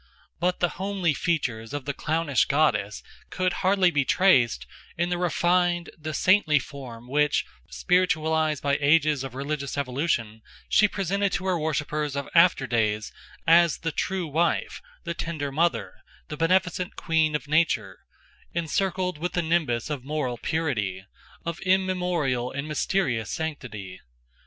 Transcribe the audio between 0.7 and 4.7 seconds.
homely features of the clownish goddess could hardly be traced